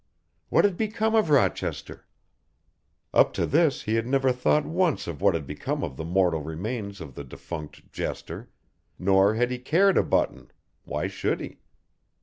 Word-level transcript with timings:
What 0.49 0.65
had 0.65 0.77
become 0.77 1.13
of 1.13 1.29
Rochester? 1.29 2.07
Up 3.13 3.33
to 3.33 3.45
this 3.45 3.83
he 3.83 3.93
had 3.93 4.07
never 4.07 4.31
thought 4.31 4.65
once 4.65 5.05
of 5.05 5.21
what 5.21 5.35
had 5.35 5.45
become 5.45 5.83
of 5.83 5.95
the 5.95 6.03
mortal 6.03 6.41
remains 6.41 7.01
of 7.01 7.13
the 7.13 7.23
defunct 7.23 7.91
jester, 7.93 8.49
nor 8.97 9.35
had 9.35 9.51
he 9.51 9.59
cared 9.59 9.99
a 9.99 10.03
button 10.03 10.49
why 10.85 11.05
should 11.05 11.39
he? 11.39 11.59